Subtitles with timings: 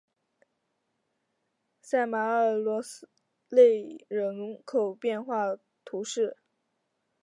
[1.79, 3.07] 萨马尔索
[3.49, 6.37] 勒人口变化图示